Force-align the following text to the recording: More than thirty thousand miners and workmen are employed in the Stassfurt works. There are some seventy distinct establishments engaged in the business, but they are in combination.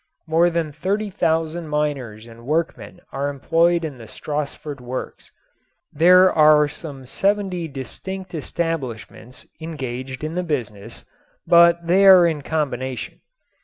More 0.25 0.49
than 0.49 0.71
thirty 0.71 1.11
thousand 1.11 1.67
miners 1.67 2.25
and 2.25 2.43
workmen 2.47 3.01
are 3.11 3.29
employed 3.29 3.85
in 3.85 3.99
the 3.99 4.07
Stassfurt 4.07 4.81
works. 4.81 5.29
There 5.93 6.33
are 6.33 6.67
some 6.67 7.05
seventy 7.05 7.67
distinct 7.67 8.33
establishments 8.33 9.45
engaged 9.61 10.23
in 10.23 10.33
the 10.33 10.41
business, 10.41 11.05
but 11.45 11.85
they 11.85 12.07
are 12.07 12.25
in 12.25 12.41
combination. 12.41 13.21